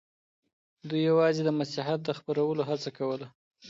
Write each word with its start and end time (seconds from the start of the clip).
دوی 0.89 1.01
یوازې 1.09 1.41
د 1.43 1.49
مسیحیت 1.59 1.99
د 2.03 2.09
خپرولو 2.19 2.61
هڅه 2.69 2.89
کوله. 2.97 3.27